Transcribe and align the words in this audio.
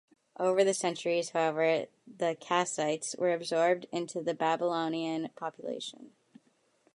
Over 0.39 0.63
the 0.63 0.73
centuries, 0.73 1.29
however, 1.29 1.85
the 2.07 2.33
Kassites 2.41 3.15
were 3.19 3.33
absorbed 3.35 3.85
into 3.91 4.23
the 4.23 4.33
Babylonian 4.33 5.29
population. 5.35 6.11